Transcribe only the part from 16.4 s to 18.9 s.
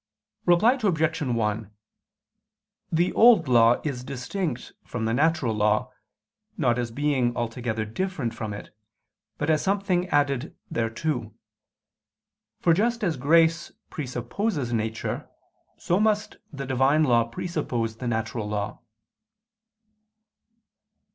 the Divine law presuppose the natural law.